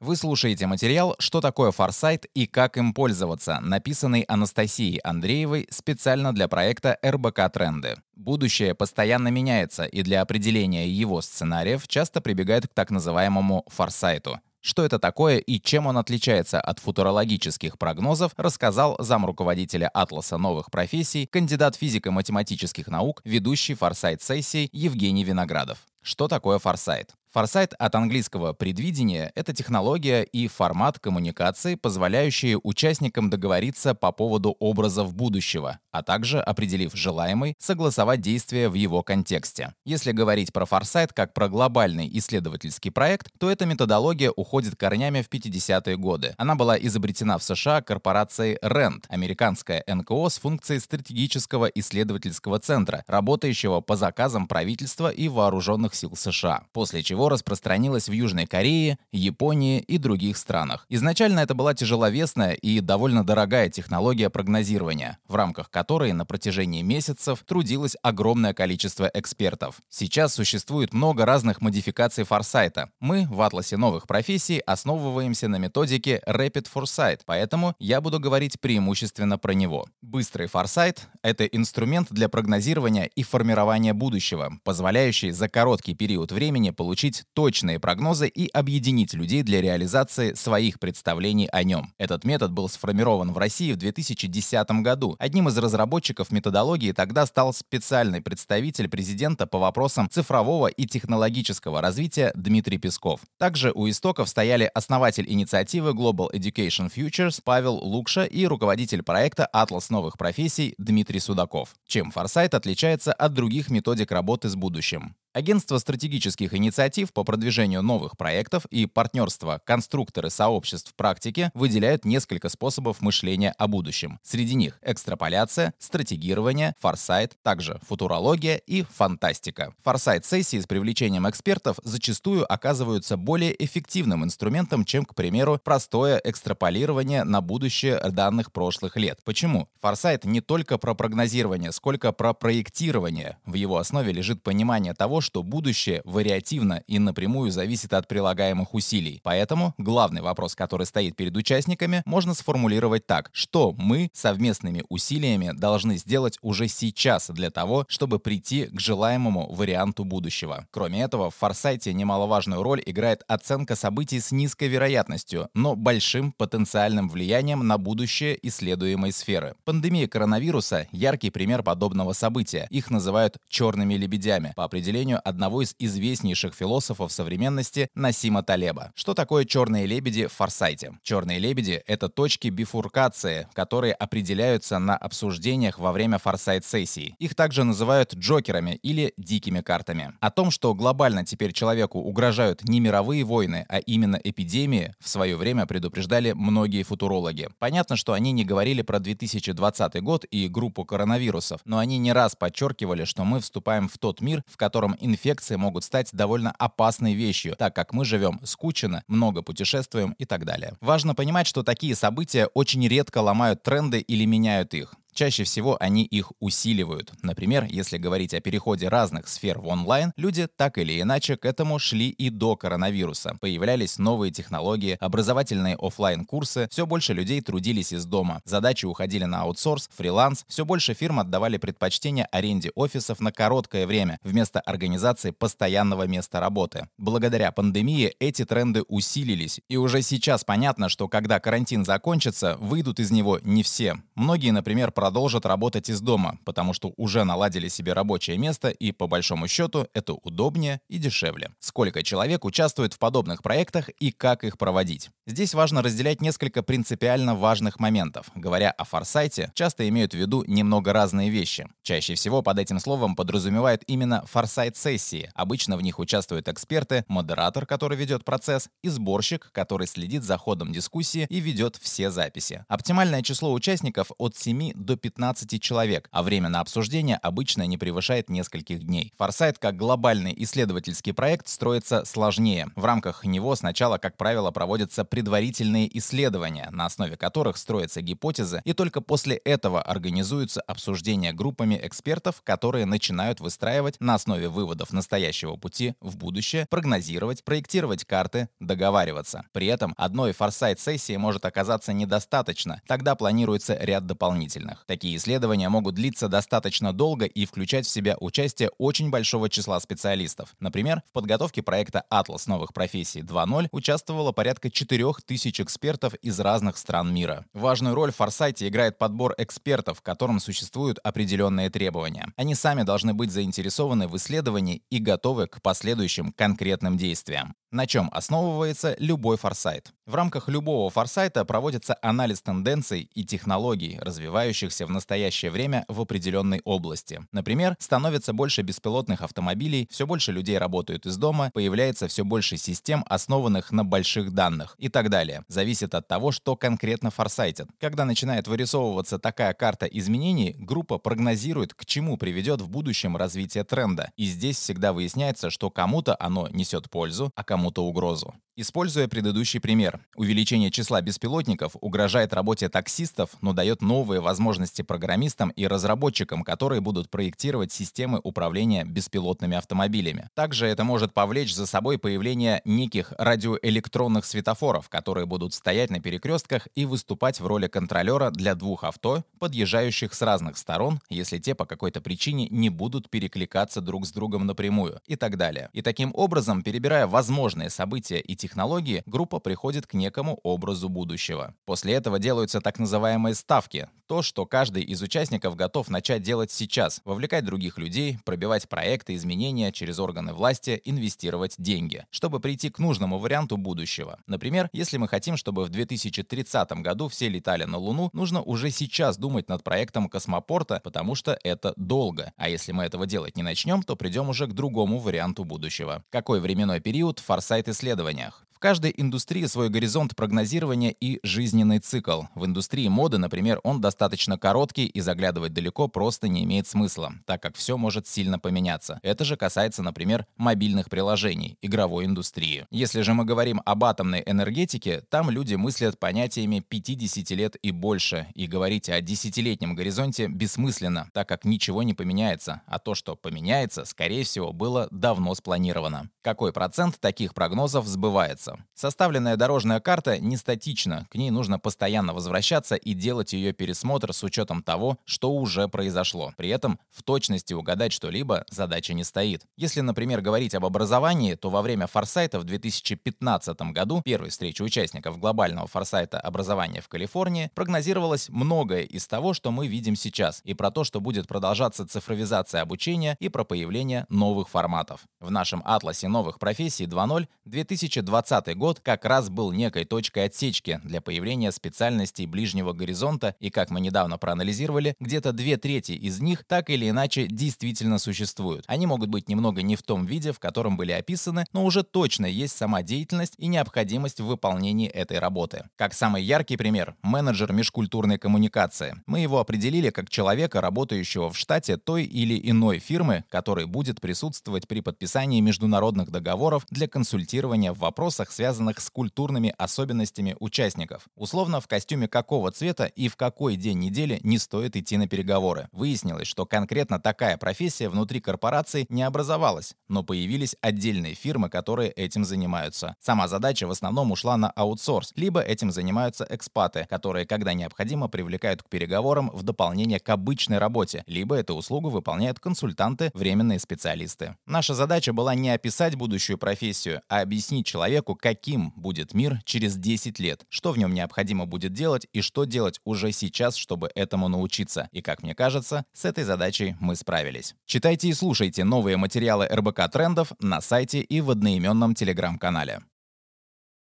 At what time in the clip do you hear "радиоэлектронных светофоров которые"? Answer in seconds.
373.18-375.26